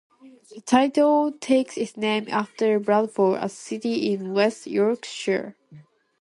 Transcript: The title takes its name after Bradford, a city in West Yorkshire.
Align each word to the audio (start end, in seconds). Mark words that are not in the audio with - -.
The 0.55 0.61
title 0.61 1.31
takes 1.31 1.77
its 1.77 1.95
name 1.95 2.25
after 2.31 2.79
Bradford, 2.79 3.37
a 3.39 3.47
city 3.47 4.11
in 4.11 4.33
West 4.33 4.65
Yorkshire. 4.65 5.55